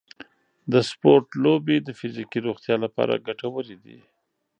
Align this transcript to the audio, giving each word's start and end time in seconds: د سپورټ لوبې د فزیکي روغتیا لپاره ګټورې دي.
د 0.71 0.73
سپورټ 0.89 1.25
لوبې 1.43 1.77
د 1.81 1.89
فزیکي 1.99 2.39
روغتیا 2.47 2.75
لپاره 2.85 3.23
ګټورې 3.27 3.77
دي. 3.83 3.99